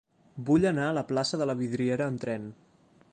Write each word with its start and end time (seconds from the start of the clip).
Vull 0.47 0.65
anar 0.69 0.87
a 0.87 0.95
la 0.99 1.03
plaça 1.11 1.39
de 1.43 1.47
la 1.49 1.57
Vidriera 1.61 2.11
amb 2.13 2.25
tren. 2.27 2.53